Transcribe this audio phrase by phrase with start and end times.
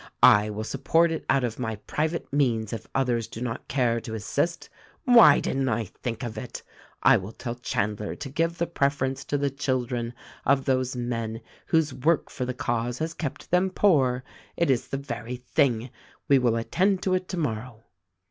[0.23, 4.15] "I will support it out of my private means if others do not care to
[4.15, 4.67] assist.
[5.03, 6.63] Why didn't I think of it!
[7.03, 11.93] I will tell Chandler to give the preference to the children of those men whose
[11.93, 14.23] work for the cause has kept them poor.
[14.57, 15.91] It is the very thing!
[16.27, 17.83] We will attend to it tomorrow."